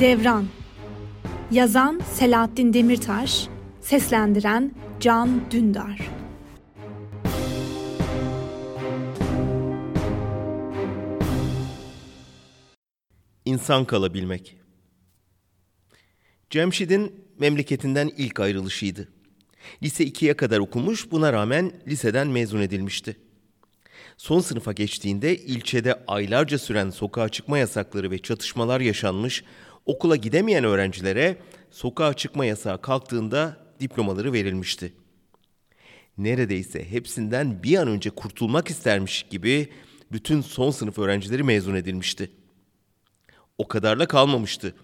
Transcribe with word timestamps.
Devran 0.00 0.46
Yazan 1.50 2.00
Selahattin 2.12 2.72
Demirtaş 2.72 3.48
Seslendiren 3.80 4.74
Can 5.00 5.50
Dündar 5.50 6.10
İnsan 13.44 13.84
kalabilmek 13.84 14.56
Cemşid'in 16.50 17.24
memleketinden 17.38 18.10
ilk 18.16 18.40
ayrılışıydı. 18.40 19.08
Lise 19.82 20.04
2'ye 20.04 20.36
kadar 20.36 20.58
okumuş, 20.58 21.10
buna 21.10 21.32
rağmen 21.32 21.72
liseden 21.86 22.26
mezun 22.26 22.60
edilmişti. 22.60 23.16
Son 24.16 24.40
sınıfa 24.40 24.72
geçtiğinde 24.72 25.36
ilçede 25.36 26.04
aylarca 26.06 26.58
süren 26.58 26.90
sokağa 26.90 27.28
çıkma 27.28 27.58
yasakları 27.58 28.10
ve 28.10 28.18
çatışmalar 28.18 28.80
yaşanmış, 28.80 29.44
okula 29.86 30.16
gidemeyen 30.16 30.64
öğrencilere 30.64 31.36
sokağa 31.70 32.14
çıkma 32.14 32.44
yasağı 32.44 32.82
kalktığında 32.82 33.56
diplomaları 33.80 34.32
verilmişti. 34.32 34.92
Neredeyse 36.18 36.90
hepsinden 36.90 37.62
bir 37.62 37.76
an 37.76 37.88
önce 37.88 38.10
kurtulmak 38.10 38.70
istermiş 38.70 39.22
gibi 39.30 39.68
bütün 40.12 40.40
son 40.40 40.70
sınıf 40.70 40.98
öğrencileri 40.98 41.42
mezun 41.42 41.74
edilmişti. 41.74 42.30
O 43.58 43.68
kadarla 43.68 44.06
kalmamıştı. 44.06 44.74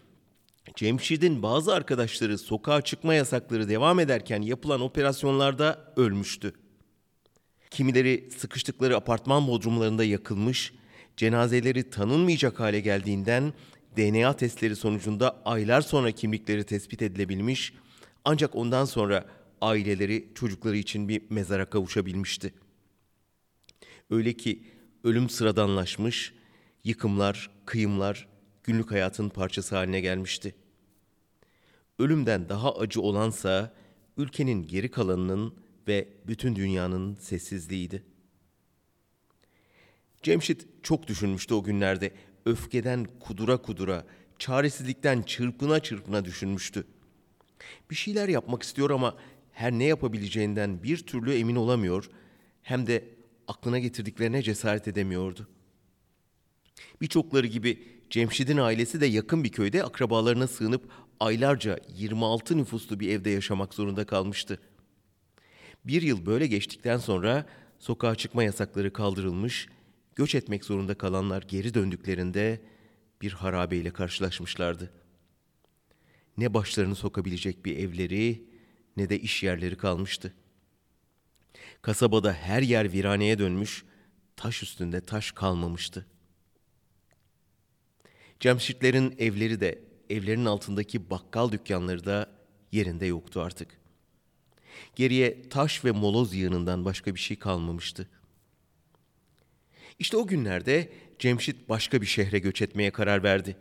Cemşid'in 0.76 1.42
bazı 1.42 1.74
arkadaşları 1.74 2.38
sokağa 2.38 2.82
çıkma 2.82 3.14
yasakları 3.14 3.68
devam 3.68 4.00
ederken 4.00 4.42
yapılan 4.42 4.80
operasyonlarda 4.80 5.92
ölmüştü. 5.96 6.52
Kimileri 7.70 8.28
sıkıştıkları 8.36 8.96
apartman 8.96 9.48
bodrumlarında 9.48 10.04
yakılmış, 10.04 10.72
cenazeleri 11.16 11.90
tanınmayacak 11.90 12.60
hale 12.60 12.80
geldiğinden 12.80 13.52
DNA 13.96 14.36
testleri 14.36 14.76
sonucunda 14.76 15.42
aylar 15.44 15.80
sonra 15.80 16.10
kimlikleri 16.10 16.64
tespit 16.64 17.02
edilebilmiş 17.02 17.72
ancak 18.24 18.56
ondan 18.56 18.84
sonra 18.84 19.26
aileleri 19.60 20.28
çocukları 20.34 20.76
için 20.76 21.08
bir 21.08 21.22
mezara 21.30 21.70
kavuşabilmişti. 21.70 22.54
Öyle 24.10 24.32
ki 24.32 24.62
ölüm 25.04 25.28
sıradanlaşmış, 25.28 26.34
yıkımlar, 26.84 27.50
kıyımlar 27.66 28.28
günlük 28.64 28.90
hayatın 28.90 29.28
parçası 29.28 29.76
haline 29.76 30.00
gelmişti. 30.00 30.54
Ölümden 31.98 32.48
daha 32.48 32.74
acı 32.74 33.00
olansa 33.00 33.74
ülkenin 34.16 34.66
geri 34.66 34.90
kalanının 34.90 35.54
ve 35.88 36.08
bütün 36.26 36.56
dünyanın 36.56 37.14
sessizliğiydi. 37.14 38.02
Cemşit 40.22 40.66
çok 40.82 41.06
düşünmüştü 41.06 41.54
o 41.54 41.62
günlerde. 41.64 42.12
Öfkeden 42.46 43.06
kudura 43.20 43.56
kudura, 43.56 44.04
çaresizlikten 44.38 45.22
çırpına 45.22 45.80
çırpına 45.80 46.24
düşünmüştü. 46.24 46.84
Bir 47.90 47.94
şeyler 47.94 48.28
yapmak 48.28 48.62
istiyor 48.62 48.90
ama 48.90 49.16
her 49.52 49.72
ne 49.72 49.84
yapabileceğinden 49.84 50.82
bir 50.82 51.06
türlü 51.06 51.34
emin 51.34 51.56
olamıyor, 51.56 52.10
hem 52.62 52.86
de 52.86 53.04
aklına 53.48 53.78
getirdiklerine 53.78 54.42
cesaret 54.42 54.88
edemiyordu. 54.88 55.48
Birçokları 57.00 57.46
gibi 57.46 57.82
Cemşid'in 58.10 58.56
ailesi 58.56 59.00
de 59.00 59.06
yakın 59.06 59.44
bir 59.44 59.48
köyde 59.48 59.84
akrabalarına 59.84 60.46
sığınıp 60.46 60.88
aylarca 61.20 61.78
26 61.96 62.56
nüfuslu 62.56 63.00
bir 63.00 63.08
evde 63.08 63.30
yaşamak 63.30 63.74
zorunda 63.74 64.06
kalmıştı. 64.06 64.58
Bir 65.84 66.02
yıl 66.02 66.26
böyle 66.26 66.46
geçtikten 66.46 66.98
sonra 66.98 67.46
sokağa 67.78 68.14
çıkma 68.14 68.44
yasakları 68.44 68.92
kaldırılmış, 68.92 69.68
göç 70.16 70.34
etmek 70.34 70.64
zorunda 70.64 70.98
kalanlar 70.98 71.42
geri 71.42 71.74
döndüklerinde 71.74 72.60
bir 73.22 73.32
harabeyle 73.32 73.90
karşılaşmışlardı. 73.90 74.92
Ne 76.38 76.54
başlarını 76.54 76.94
sokabilecek 76.94 77.64
bir 77.64 77.76
evleri 77.76 78.44
ne 78.96 79.08
de 79.08 79.20
iş 79.20 79.42
yerleri 79.42 79.76
kalmıştı. 79.76 80.34
Kasabada 81.82 82.32
her 82.32 82.62
yer 82.62 82.92
viraneye 82.92 83.38
dönmüş, 83.38 83.84
taş 84.36 84.62
üstünde 84.62 85.00
taş 85.00 85.32
kalmamıştı. 85.32 86.06
Cemşitlerin 88.40 89.14
evleri 89.18 89.60
de, 89.60 89.82
evlerin 90.10 90.44
altındaki 90.44 91.10
bakkal 91.10 91.52
dükkanları 91.52 92.04
da 92.04 92.30
yerinde 92.72 93.06
yoktu 93.06 93.40
artık. 93.40 93.80
Geriye 94.96 95.48
taş 95.48 95.84
ve 95.84 95.90
moloz 95.90 96.34
yığınından 96.34 96.84
başka 96.84 97.14
bir 97.14 97.20
şey 97.20 97.38
kalmamıştı. 97.38 98.08
İşte 99.98 100.16
o 100.16 100.26
günlerde 100.26 100.92
Cemşit 101.18 101.68
başka 101.68 102.00
bir 102.00 102.06
şehre 102.06 102.38
göç 102.38 102.62
etmeye 102.62 102.90
karar 102.90 103.22
verdi. 103.22 103.56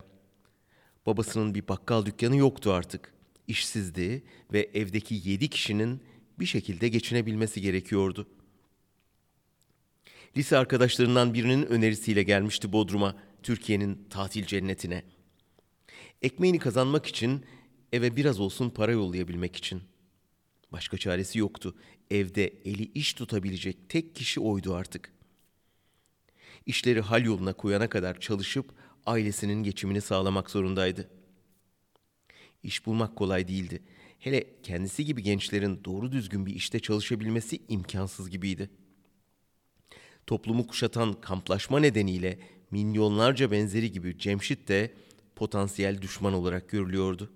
Babasının 1.05 1.55
bir 1.55 1.67
bakkal 1.67 2.05
dükkanı 2.05 2.37
yoktu 2.37 2.71
artık. 2.71 3.13
İşsizdi 3.47 4.23
ve 4.53 4.69
evdeki 4.73 5.21
yedi 5.29 5.47
kişinin 5.47 6.03
bir 6.39 6.45
şekilde 6.45 6.87
geçinebilmesi 6.87 7.61
gerekiyordu. 7.61 8.27
Lise 10.37 10.57
arkadaşlarından 10.57 11.33
birinin 11.33 11.65
önerisiyle 11.65 12.23
gelmişti 12.23 12.73
Bodrum'a, 12.73 13.15
Türkiye'nin 13.43 14.07
tatil 14.09 14.45
cennetine. 14.45 15.03
Ekmeğini 16.21 16.59
kazanmak 16.59 17.05
için, 17.05 17.45
eve 17.93 18.15
biraz 18.15 18.39
olsun 18.39 18.69
para 18.69 18.91
yollayabilmek 18.91 19.55
için. 19.55 19.81
Başka 20.71 20.97
çaresi 20.97 21.39
yoktu. 21.39 21.75
Evde 22.11 22.47
eli 22.47 22.83
iş 22.83 23.13
tutabilecek 23.13 23.89
tek 23.89 24.15
kişi 24.15 24.39
oydu 24.39 24.75
artık. 24.75 25.13
İşleri 26.65 27.01
hal 27.01 27.25
yoluna 27.25 27.53
koyana 27.53 27.89
kadar 27.89 28.19
çalışıp 28.19 28.73
ailesinin 29.05 29.63
geçimini 29.63 30.01
sağlamak 30.01 30.49
zorundaydı. 30.49 31.09
İş 32.63 32.85
bulmak 32.85 33.15
kolay 33.15 33.47
değildi. 33.47 33.83
Hele 34.19 34.61
kendisi 34.63 35.05
gibi 35.05 35.23
gençlerin 35.23 35.83
doğru 35.85 36.11
düzgün 36.11 36.45
bir 36.45 36.55
işte 36.55 36.79
çalışabilmesi 36.79 37.59
imkansız 37.67 38.29
gibiydi. 38.29 38.69
Toplumu 40.27 40.67
kuşatan 40.67 41.21
kamplaşma 41.21 41.79
nedeniyle 41.79 42.39
milyonlarca 42.71 43.51
benzeri 43.51 43.91
gibi 43.91 44.19
Cemşit 44.19 44.67
de 44.67 44.93
potansiyel 45.35 46.01
düşman 46.01 46.33
olarak 46.33 46.69
görülüyordu. 46.69 47.31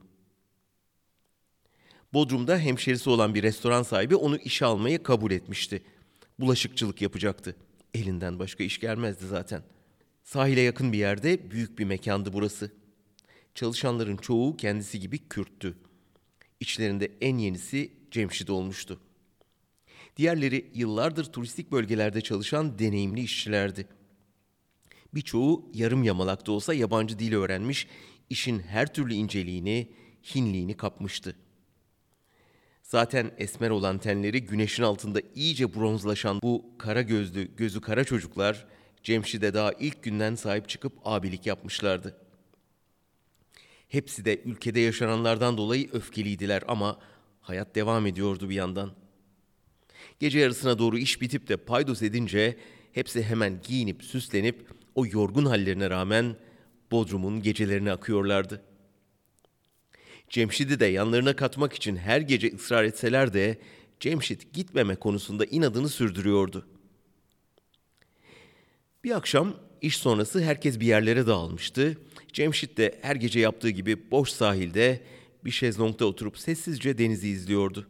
Bodrum'da 2.14 2.58
hemşerisi 2.58 3.10
olan 3.10 3.36
bir 3.36 3.44
restoran 3.44 3.84
sahibi 3.84 4.16
onu 4.16 4.38
işe 4.38 4.66
almayı 4.66 5.04
kabul 5.04 5.32
etmişti. 5.32 5.84
Bulaşıkçılık 6.40 7.02
yapacaktı. 7.02 7.56
Elinden 7.96 8.40
başka 8.40 8.64
iş 8.64 8.80
gelmezdi 8.80 9.28
zaten. 9.28 9.64
Sahile 10.24 10.62
yakın 10.62 10.94
bir 10.94 10.98
yerde 10.98 11.52
büyük 11.52 11.80
bir 11.80 11.86
mekandı 11.86 12.34
burası. 12.34 12.72
Çalışanların 13.56 14.18
çoğu 14.18 14.58
kendisi 14.58 15.00
gibi 15.00 15.18
Kürttü. 15.18 15.78
İçlerinde 16.60 17.12
en 17.22 17.38
yenisi 17.38 17.94
Cemşid 18.12 18.48
olmuştu. 18.48 19.00
Diğerleri 20.18 20.72
yıllardır 20.74 21.26
turistik 21.26 21.72
bölgelerde 21.72 22.22
çalışan 22.22 22.80
deneyimli 22.80 23.22
işçilerdi. 23.22 23.88
Birçoğu 25.14 25.70
yarım 25.74 26.04
yamalak 26.04 26.48
da 26.48 26.52
olsa 26.52 26.74
yabancı 26.74 27.20
dil 27.20 27.34
öğrenmiş, 27.34 27.88
işin 28.30 28.60
her 28.60 28.94
türlü 28.94 29.14
inceliğini, 29.14 29.92
hinliğini 30.36 30.78
kapmıştı. 30.78 31.36
Zaten 32.86 33.32
esmer 33.38 33.70
olan 33.70 33.98
tenleri 33.98 34.46
güneşin 34.46 34.84
altında 34.84 35.22
iyice 35.36 35.76
bronzlaşan 35.76 36.42
bu 36.42 36.66
kara 36.78 37.02
gözlü, 37.02 37.56
gözü 37.56 37.82
kara 37.82 38.04
çocuklar 38.04 38.66
Cemşid'e 39.04 39.54
daha 39.54 39.72
ilk 39.74 40.04
günden 40.04 40.36
sahip 40.36 40.70
çıkıp 40.70 40.94
abilik 41.06 41.46
yapmışlardı. 41.46 42.18
Hepsi 43.88 44.26
de 44.26 44.42
ülkede 44.42 44.80
yaşananlardan 44.80 45.58
dolayı 45.58 45.90
öfkeliydiler 45.94 46.64
ama 46.68 47.00
hayat 47.42 47.76
devam 47.76 48.06
ediyordu 48.06 48.50
bir 48.50 48.56
yandan. 48.56 48.94
Gece 50.20 50.40
yarısına 50.40 50.80
doğru 50.80 50.98
iş 50.98 51.22
bitip 51.22 51.48
de 51.48 51.58
paydos 51.58 52.02
edince 52.02 52.58
hepsi 52.92 53.24
hemen 53.24 53.62
giyinip 53.68 54.04
süslenip 54.04 54.72
o 54.96 55.06
yorgun 55.06 55.46
hallerine 55.46 55.90
rağmen 55.90 56.36
Bodrum'un 56.92 57.42
gecelerine 57.42 57.92
akıyorlardı.'' 57.92 58.75
Cemşid'i 60.30 60.80
de 60.80 60.86
yanlarına 60.86 61.36
katmak 61.36 61.74
için 61.74 61.96
her 61.96 62.22
gece 62.22 62.56
ısrar 62.56 62.84
etseler 62.84 63.34
de 63.34 63.58
Cemşit 64.00 64.54
gitmeme 64.54 64.96
konusunda 64.96 65.46
inadını 65.46 65.90
sürdürüyordu. 65.90 66.68
Bir 69.04 69.12
akşam 69.12 69.54
iş 69.82 69.98
sonrası 69.98 70.44
herkes 70.44 70.80
bir 70.80 70.86
yerlere 70.86 71.28
dağılmıştı. 71.28 71.98
Cemşit 72.34 72.78
de 72.78 73.00
her 73.02 73.16
gece 73.16 73.40
yaptığı 73.40 73.70
gibi 73.70 74.12
boş 74.12 74.30
sahilde 74.30 75.04
bir 75.46 75.52
şezlongda 75.52 76.06
oturup 76.06 76.38
sessizce 76.38 76.98
denizi 76.98 77.30
izliyordu. 77.30 77.88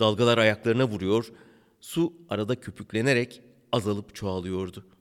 Dalgalar 0.00 0.38
ayaklarına 0.38 0.88
vuruyor, 0.88 1.32
su 1.80 2.12
arada 2.28 2.60
köpüklenerek 2.60 3.42
azalıp 3.72 4.14
çoğalıyordu.'' 4.14 4.99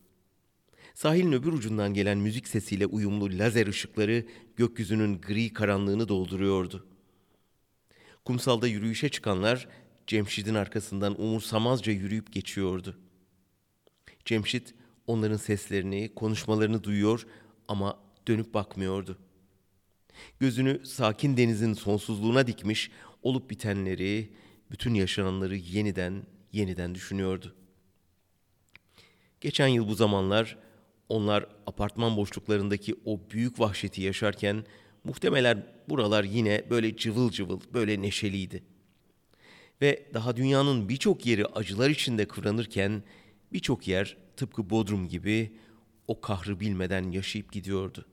Sahilin 1.00 1.32
öbür 1.32 1.54
ucundan 1.54 1.94
gelen 1.94 2.18
müzik 2.18 2.48
sesiyle 2.48 2.86
uyumlu 2.86 3.40
lazer 3.40 3.68
ışıkları 3.68 4.26
gökyüzünün 4.56 5.22
gri 5.22 5.54
karanlığını 5.54 6.08
dolduruyordu. 6.08 6.88
Kumsalda 8.26 8.68
yürüyüşe 8.68 9.10
çıkanlar 9.10 9.68
Cemşit'in 10.08 10.56
arkasından 10.56 11.22
umursamazca 11.22 11.92
yürüyüp 11.92 12.34
geçiyordu. 12.34 13.00
Cemşit 14.26 14.74
onların 15.08 15.38
seslerini, 15.38 16.16
konuşmalarını 16.16 16.84
duyuyor 16.84 17.28
ama 17.68 18.00
dönüp 18.28 18.54
bakmıyordu. 18.54 19.18
Gözünü 20.40 20.86
sakin 20.86 21.38
denizin 21.38 21.74
sonsuzluğuna 21.74 22.48
dikmiş, 22.48 22.92
olup 23.24 23.50
bitenleri, 23.50 24.34
bütün 24.72 24.94
yaşananları 24.94 25.56
yeniden, 25.56 26.24
yeniden 26.52 26.96
düşünüyordu. 26.96 27.56
Geçen 29.42 29.68
yıl 29.68 29.88
bu 29.88 29.96
zamanlar 29.96 30.69
onlar 31.10 31.46
apartman 31.68 32.18
boşluklarındaki 32.18 32.96
o 33.06 33.20
büyük 33.32 33.60
vahşeti 33.60 34.02
yaşarken 34.02 34.66
muhtemelen 35.04 35.66
buralar 35.90 36.24
yine 36.24 36.64
böyle 36.70 36.98
cıvıl 36.98 37.32
cıvıl, 37.32 37.60
böyle 37.74 38.02
neşeliydi. 38.02 38.64
Ve 39.82 40.10
daha 40.14 40.38
dünyanın 40.38 40.90
birçok 40.90 41.26
yeri 41.26 41.46
acılar 41.46 41.90
içinde 41.90 42.28
kıvranırken 42.28 43.04
birçok 43.54 43.88
yer 43.88 44.18
tıpkı 44.38 44.70
Bodrum 44.70 45.08
gibi 45.08 45.54
o 46.08 46.22
kahrı 46.22 46.60
bilmeden 46.60 47.12
yaşayıp 47.12 47.52
gidiyordu. 47.52 48.06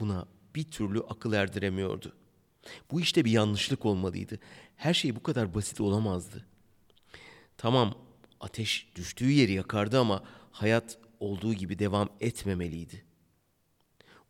Buna 0.00 0.26
bir 0.54 0.64
türlü 0.64 1.00
akıl 1.00 1.32
erdiremiyordu. 1.32 2.12
Bu 2.90 3.00
işte 3.00 3.24
bir 3.24 3.30
yanlışlık 3.30 3.86
olmalıydı. 3.86 4.38
Her 4.76 4.94
şey 4.94 5.16
bu 5.16 5.22
kadar 5.22 5.54
basit 5.54 5.80
olamazdı. 5.80 6.46
Tamam, 7.56 7.94
ateş 8.40 8.88
düştüğü 8.94 9.30
yeri 9.30 9.52
yakardı 9.52 10.00
ama 10.00 10.22
hayat 10.52 10.98
olduğu 11.20 11.54
gibi 11.54 11.78
devam 11.78 12.08
etmemeliydi. 12.20 13.04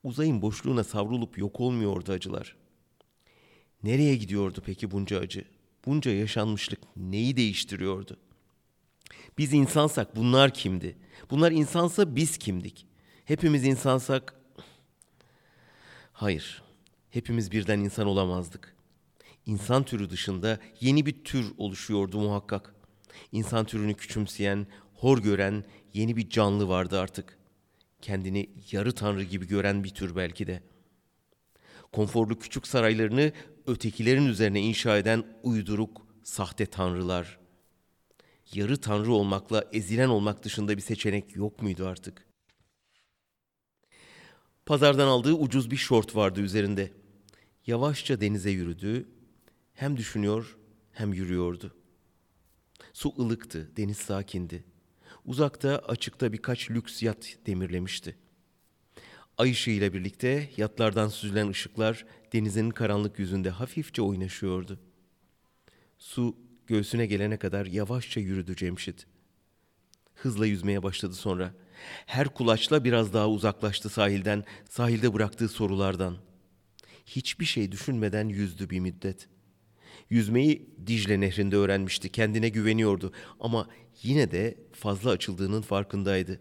Uzayın 0.04 0.42
boşluğuna 0.42 0.84
savrulup 0.84 1.38
yok 1.38 1.60
olmuyordu 1.60 2.12
acılar. 2.12 2.56
Nereye 3.82 4.16
gidiyordu 4.16 4.62
peki 4.66 4.90
bunca 4.90 5.18
acı? 5.18 5.44
Bunca 5.86 6.10
yaşanmışlık 6.10 6.80
neyi 6.96 7.36
değiştiriyordu? 7.36 8.16
Biz 9.38 9.52
insansak 9.52 10.16
bunlar 10.16 10.54
kimdi? 10.54 10.96
Bunlar 11.30 11.52
insansa 11.52 12.16
biz 12.16 12.38
kimdik? 12.38 12.86
Hepimiz 13.24 13.64
insansak... 13.64 14.34
Hayır, 16.12 16.62
hepimiz 17.10 17.52
birden 17.52 17.78
insan 17.78 18.06
olamazdık. 18.06 18.76
İnsan 19.46 19.82
türü 19.82 20.10
dışında 20.10 20.60
yeni 20.80 21.06
bir 21.06 21.24
tür 21.24 21.52
oluşuyordu 21.58 22.20
muhakkak. 22.20 22.74
İnsan 23.32 23.64
türünü 23.64 23.94
küçümseyen, 23.94 24.66
hor 24.94 25.18
gören 25.18 25.64
yeni 25.96 26.16
bir 26.16 26.30
canlı 26.30 26.68
vardı 26.68 27.00
artık. 27.00 27.38
Kendini 28.02 28.50
yarı 28.72 28.92
tanrı 28.92 29.22
gibi 29.22 29.46
gören 29.46 29.84
bir 29.84 29.88
tür 29.88 30.16
belki 30.16 30.46
de. 30.46 30.62
Konforlu 31.92 32.38
küçük 32.38 32.66
saraylarını 32.66 33.32
ötekilerin 33.66 34.26
üzerine 34.26 34.60
inşa 34.60 34.98
eden 34.98 35.24
uyduruk, 35.42 36.06
sahte 36.22 36.66
tanrılar. 36.66 37.38
Yarı 38.54 38.80
tanrı 38.80 39.12
olmakla 39.12 39.64
ezilen 39.72 40.08
olmak 40.08 40.44
dışında 40.44 40.76
bir 40.76 40.82
seçenek 40.82 41.36
yok 41.36 41.62
muydu 41.62 41.86
artık? 41.86 42.26
Pazardan 44.66 45.06
aldığı 45.08 45.32
ucuz 45.32 45.70
bir 45.70 45.76
şort 45.76 46.16
vardı 46.16 46.40
üzerinde. 46.40 46.92
Yavaşça 47.66 48.20
denize 48.20 48.50
yürüdü. 48.50 49.08
Hem 49.74 49.96
düşünüyor 49.96 50.58
hem 50.92 51.12
yürüyordu. 51.12 51.76
Su 52.92 53.14
ılıktı, 53.18 53.76
deniz 53.76 53.96
sakindi. 53.96 54.64
Uzakta 55.26 55.78
açıkta 55.78 56.32
birkaç 56.32 56.70
lüks 56.70 57.02
yat 57.02 57.36
demirlemişti. 57.46 58.16
Ay 59.38 59.50
ışığıyla 59.50 59.92
birlikte 59.92 60.50
yatlardan 60.56 61.08
süzülen 61.08 61.48
ışıklar 61.48 62.06
denizin 62.32 62.70
karanlık 62.70 63.18
yüzünde 63.18 63.50
hafifçe 63.50 64.02
oynaşıyordu. 64.02 64.80
Su 65.98 66.36
göğsüne 66.66 67.06
gelene 67.06 67.36
kadar 67.36 67.66
yavaşça 67.66 68.20
yürüdü 68.20 68.56
Cemşit. 68.56 69.06
Hızla 70.14 70.46
yüzmeye 70.46 70.82
başladı 70.82 71.14
sonra. 71.14 71.54
Her 72.06 72.28
kulaçla 72.28 72.84
biraz 72.84 73.12
daha 73.12 73.28
uzaklaştı 73.28 73.88
sahilden, 73.88 74.44
sahilde 74.68 75.14
bıraktığı 75.14 75.48
sorulardan. 75.48 76.16
Hiçbir 77.06 77.44
şey 77.44 77.72
düşünmeden 77.72 78.28
yüzdü 78.28 78.70
bir 78.70 78.80
müddet. 78.80 79.28
Yüzmeyi 80.10 80.70
Dicle 80.86 81.20
Nehri'nde 81.20 81.56
öğrenmişti, 81.56 82.08
kendine 82.08 82.48
güveniyordu 82.48 83.12
ama 83.40 83.68
yine 84.02 84.30
de 84.30 84.56
fazla 84.72 85.10
açıldığının 85.10 85.62
farkındaydı. 85.62 86.40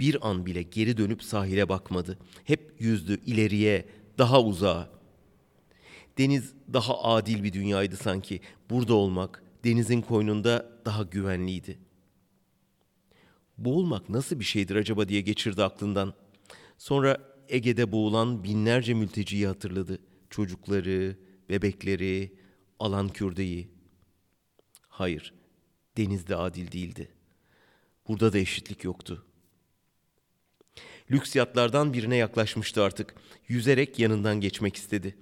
Bir 0.00 0.28
an 0.28 0.46
bile 0.46 0.62
geri 0.62 0.96
dönüp 0.96 1.22
sahile 1.22 1.68
bakmadı. 1.68 2.18
Hep 2.44 2.74
yüzdü 2.78 3.20
ileriye, 3.26 3.88
daha 4.18 4.42
uzağa. 4.42 4.90
Deniz 6.18 6.54
daha 6.72 7.02
adil 7.02 7.42
bir 7.42 7.52
dünyaydı 7.52 7.96
sanki. 7.96 8.40
Burada 8.70 8.94
olmak, 8.94 9.42
denizin 9.64 10.00
koynunda 10.00 10.80
daha 10.84 11.02
güvenliydi. 11.02 11.78
Boğulmak 13.58 14.08
nasıl 14.08 14.40
bir 14.40 14.44
şeydir 14.44 14.76
acaba 14.76 15.08
diye 15.08 15.20
geçirdi 15.20 15.62
aklından. 15.62 16.14
Sonra 16.78 17.18
Ege'de 17.48 17.92
boğulan 17.92 18.44
binlerce 18.44 18.94
mülteciyi 18.94 19.46
hatırladı. 19.46 19.98
Çocukları, 20.30 21.16
bebekleri, 21.48 22.32
alan 22.78 23.08
kürdeyi. 23.08 23.68
Hayır, 24.88 25.34
denizde 25.96 26.36
adil 26.36 26.72
değildi. 26.72 27.08
Burada 28.08 28.32
da 28.32 28.38
eşitlik 28.38 28.84
yoktu. 28.84 29.26
Lüks 31.10 31.36
yatlardan 31.36 31.92
birine 31.92 32.16
yaklaşmıştı 32.16 32.82
artık. 32.82 33.14
Yüzerek 33.48 33.98
yanından 33.98 34.40
geçmek 34.40 34.76
istedi. 34.76 35.16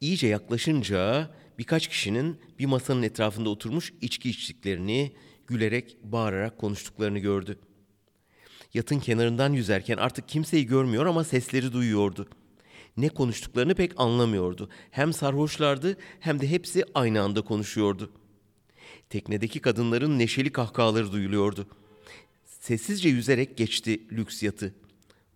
İyice 0.00 0.26
yaklaşınca 0.26 1.30
birkaç 1.58 1.88
kişinin 1.88 2.40
bir 2.58 2.66
masanın 2.66 3.02
etrafında 3.02 3.50
oturmuş 3.50 3.92
içki 4.00 4.30
içtiklerini, 4.30 5.12
gülerek, 5.46 5.96
bağırarak 6.02 6.58
konuştuklarını 6.58 7.18
gördü. 7.18 7.58
Yatın 8.74 9.00
kenarından 9.00 9.52
yüzerken 9.52 9.96
artık 9.96 10.28
kimseyi 10.28 10.66
görmüyor 10.66 11.06
ama 11.06 11.24
sesleri 11.24 11.72
duyuyordu. 11.72 12.28
Ne 12.96 13.08
konuştuklarını 13.08 13.74
pek 13.74 14.00
anlamıyordu. 14.00 14.70
Hem 14.90 15.12
sarhoşlardı 15.12 15.96
hem 16.20 16.40
de 16.40 16.50
hepsi 16.50 16.84
aynı 16.94 17.22
anda 17.22 17.42
konuşuyordu. 17.42 18.10
Teknedeki 19.10 19.60
kadınların 19.60 20.18
neşeli 20.18 20.52
kahkahaları 20.52 21.12
duyuluyordu. 21.12 21.66
Sessizce 22.44 23.08
yüzerek 23.08 23.56
geçti 23.56 24.00
lüks 24.12 24.42
yatı. 24.42 24.74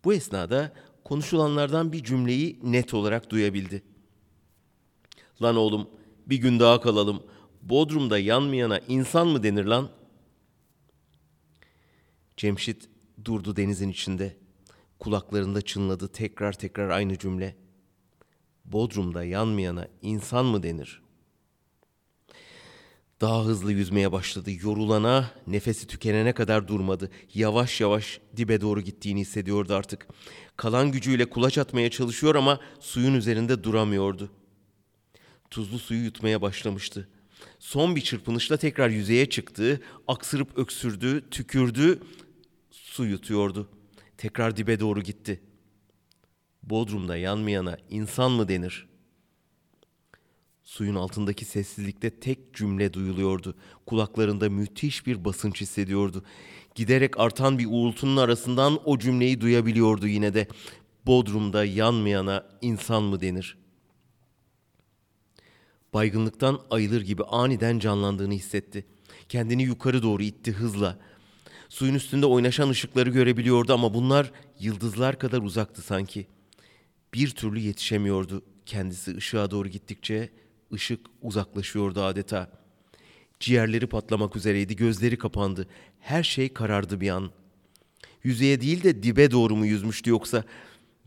Bu 0.04 0.14
esnada 0.14 0.72
konuşulanlardan 1.04 1.92
bir 1.92 2.04
cümleyi 2.04 2.58
net 2.62 2.94
olarak 2.94 3.30
duyabildi. 3.30 3.82
Lan 5.42 5.56
oğlum 5.56 5.88
bir 6.26 6.36
gün 6.36 6.60
daha 6.60 6.80
kalalım. 6.80 7.22
Bodrum'da 7.62 8.18
yanmayana 8.18 8.78
insan 8.78 9.28
mı 9.28 9.42
denir 9.42 9.64
lan? 9.64 9.90
Cemşit 12.36 12.88
durdu 13.24 13.56
denizin 13.56 13.88
içinde. 13.88 14.36
Kulaklarında 15.04 15.62
çınladı 15.62 16.08
tekrar 16.08 16.52
tekrar 16.52 16.90
aynı 16.90 17.18
cümle. 17.18 17.56
Bodrum'da 18.64 19.24
yanmayana 19.24 19.88
insan 20.02 20.46
mı 20.46 20.62
denir? 20.62 21.02
Daha 23.20 23.44
hızlı 23.44 23.72
yüzmeye 23.72 24.12
başladı. 24.12 24.50
Yorulana, 24.62 25.30
nefesi 25.46 25.86
tükenene 25.86 26.32
kadar 26.32 26.68
durmadı. 26.68 27.10
Yavaş 27.34 27.80
yavaş 27.80 28.20
dibe 28.36 28.60
doğru 28.60 28.80
gittiğini 28.80 29.20
hissediyordu 29.20 29.74
artık. 29.74 30.08
Kalan 30.56 30.92
gücüyle 30.92 31.30
kulaç 31.30 31.58
atmaya 31.58 31.90
çalışıyor 31.90 32.34
ama 32.34 32.60
suyun 32.80 33.14
üzerinde 33.14 33.64
duramıyordu. 33.64 34.30
Tuzlu 35.50 35.78
suyu 35.78 36.04
yutmaya 36.04 36.42
başlamıştı. 36.42 37.08
Son 37.58 37.96
bir 37.96 38.00
çırpınışla 38.00 38.56
tekrar 38.56 38.88
yüzeye 38.88 39.30
çıktı. 39.30 39.80
Aksırıp 40.08 40.58
öksürdü, 40.58 41.30
tükürdü. 41.30 42.02
Su 42.70 43.04
yutuyordu. 43.04 43.68
Tekrar 44.24 44.56
dibe 44.56 44.80
doğru 44.80 45.02
gitti. 45.02 45.40
Bodrum'da 46.62 47.16
yanmayana 47.16 47.76
insan 47.90 48.32
mı 48.32 48.48
denir?'' 48.48 48.86
Suyun 50.62 50.94
altındaki 50.94 51.44
sessizlikte 51.44 52.10
tek 52.10 52.54
cümle 52.54 52.92
duyuluyordu. 52.92 53.54
Kulaklarında 53.86 54.50
müthiş 54.50 55.06
bir 55.06 55.24
basınç 55.24 55.60
hissediyordu. 55.60 56.24
Giderek 56.74 57.20
artan 57.20 57.58
bir 57.58 57.66
uğultunun 57.66 58.16
arasından 58.16 58.80
o 58.84 58.98
cümleyi 58.98 59.40
duyabiliyordu 59.40 60.06
yine 60.06 60.34
de. 60.34 60.48
Bodrum'da 61.06 61.64
yanmayana 61.64 62.46
insan 62.62 63.02
mı 63.02 63.20
denir? 63.20 63.58
Baygınlıktan 65.94 66.60
ayılır 66.70 67.00
gibi 67.00 67.24
aniden 67.24 67.78
canlandığını 67.78 68.34
hissetti. 68.34 68.86
Kendini 69.28 69.62
yukarı 69.62 70.02
doğru 70.02 70.22
itti 70.22 70.52
hızla. 70.52 70.98
Suyun 71.74 71.94
üstünde 71.94 72.26
oynaşan 72.26 72.68
ışıkları 72.68 73.10
görebiliyordu 73.10 73.74
ama 73.74 73.94
bunlar 73.94 74.32
yıldızlar 74.60 75.18
kadar 75.18 75.42
uzaktı 75.42 75.82
sanki. 75.82 76.26
Bir 77.14 77.30
türlü 77.30 77.58
yetişemiyordu 77.58 78.42
kendisi 78.66 79.16
ışığa 79.16 79.50
doğru 79.50 79.68
gittikçe 79.68 80.30
Işık 80.70 81.00
uzaklaşıyordu 81.22 82.02
adeta. 82.02 82.50
Ciğerleri 83.40 83.86
patlamak 83.86 84.36
üzereydi, 84.36 84.76
gözleri 84.76 85.18
kapandı. 85.18 85.66
Her 86.00 86.22
şey 86.22 86.52
karardı 86.52 87.00
bir 87.00 87.08
an. 87.08 87.30
Yüzeye 88.22 88.60
değil 88.60 88.82
de 88.82 89.02
dibe 89.02 89.30
doğru 89.30 89.56
mu 89.56 89.66
yüzmüştü 89.66 90.10
yoksa? 90.10 90.44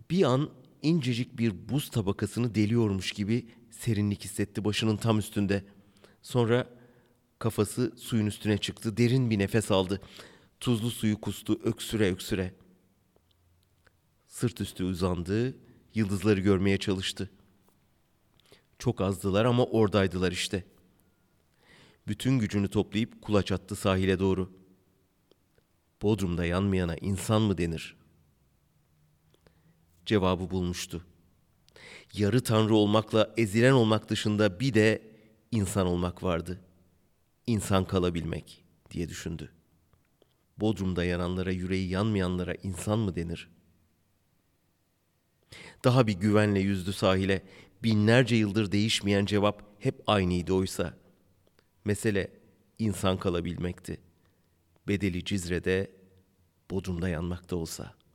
Bir 0.10 0.24
an 0.24 0.50
incecik 0.82 1.38
bir 1.38 1.70
buz 1.70 1.90
tabakasını 1.90 2.56
deliyormuş 2.56 3.12
gibi 3.12 3.46
serinlik 3.72 4.24
hissetti 4.24 4.66
başının 4.66 4.98
tam 4.98 5.20
üstünde. 5.20 5.64
Sonra 6.22 6.68
kafası 7.40 7.94
suyun 7.98 8.26
üstüne 8.26 8.58
çıktı, 8.58 8.98
derin 8.98 9.30
bir 9.30 9.40
nefes 9.40 9.72
aldı. 9.72 10.02
Tuzlu 10.60 10.92
suyu 10.92 11.22
kustu 11.22 11.60
öksüre 11.64 12.12
öksüre. 12.12 12.54
Sırt 14.28 14.62
üstü 14.62 14.84
uzandı, 14.84 15.56
Yıldızları 15.98 16.40
görmeye 16.40 16.78
çalıştı. 16.78 17.30
Çok 18.80 19.02
azdılar 19.02 19.46
ama 19.46 19.66
oradaydılar 19.66 20.32
işte. 20.32 20.64
Bütün 22.08 22.40
gücünü 22.40 22.68
toplayıp 22.68 23.22
kulaç 23.22 23.52
attı 23.52 23.76
sahile 23.76 24.20
doğru. 24.20 24.52
Bodrum'da 26.02 26.46
yanmayana 26.46 26.96
insan 26.96 27.42
mı 27.42 27.58
denir? 27.58 27.96
Cevabı 30.06 30.50
bulmuştu. 30.52 31.06
Yarı 32.14 32.44
tanrı 32.44 32.76
olmakla 32.76 33.34
ezilen 33.38 33.72
olmak 33.72 34.10
dışında 34.10 34.60
bir 34.60 34.74
de 34.74 35.02
insan 35.52 35.88
olmak 35.88 36.24
vardı. 36.24 36.62
İnsan 37.48 37.86
kalabilmek 37.86 38.64
diye 38.92 39.10
düşündü. 39.10 39.57
Bodrum'da 40.58 41.04
yananlara, 41.04 41.52
yüreği 41.52 41.90
yanmayanlara 41.90 42.54
insan 42.54 43.00
mı 43.00 43.16
denir? 43.16 43.50
Daha 45.84 46.08
bir 46.08 46.14
güvenle 46.14 46.60
yüzdü 46.60 46.94
sahile. 46.94 47.44
Binlerce 47.84 48.36
yıldır 48.36 48.72
değişmeyen 48.72 49.26
cevap 49.26 49.64
hep 49.80 50.02
aynıydı 50.08 50.54
oysa. 50.54 50.98
Mesele 51.86 52.32
insan 52.80 53.18
kalabilmekti. 53.18 54.02
Bedeli 54.88 55.26
Cizre'de, 55.26 55.92
Bodrum'da 56.72 57.10
yanmakta 57.10 57.56
olsa.'' 57.56 58.07